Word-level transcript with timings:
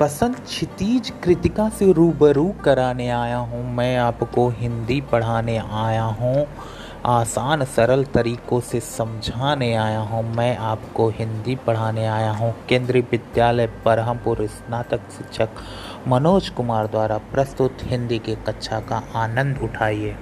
बसंत 0.00 0.38
क्षितिज 0.40 1.12
कृतिका 1.24 1.68
से 1.68 1.92
रूबरू 1.92 2.44
कराने 2.64 3.08
आया 3.08 3.36
हूँ। 3.36 3.62
मैं 3.76 3.96
आपको 3.96 4.48
हिंदी 4.48 5.00
पढ़ाने 5.00 5.56
आया 5.58 6.02
हूँ। 6.02 6.46
आसान 7.06 7.64
सरल 7.64 8.04
तरीकों 8.04 8.60
से 8.60 8.80
समझाने 8.80 9.74
आया 9.74 10.00
हूँ। 10.00 10.22
मैं 10.36 10.56
आपको 10.56 11.08
हिंदी 11.08 11.56
पढ़ाने 11.56 12.06
आया 12.06 12.30
हूँ। 12.32 12.54
केंद्रीय 12.68 13.02
विद्यालय 13.02 13.66
बरहमपुर 13.84 14.46
स्नातक 14.46 15.10
शिक्षक 15.10 15.48
मनोज 16.08 16.48
कुमार 16.48 16.86
द्वारा 16.86 17.18
प्रस्तुत 17.32 17.78
हिंदी 17.82 18.18
के 18.18 18.34
कक्षा 18.34 18.80
का 18.80 19.02
आनंद 19.14 19.58
उठाइए। 19.62 20.16